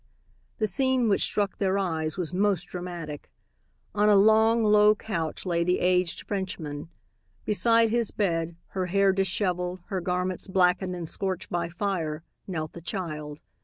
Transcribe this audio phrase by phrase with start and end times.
[0.57, 3.29] The scene which struck their eyes was most dramatic.
[3.93, 6.89] On a long, low couch lay the aged Frenchman.
[7.45, 12.81] Beside his bed, her hair disheveled, her garments blackened and scorched by fire, knelt the
[12.81, 13.41] child.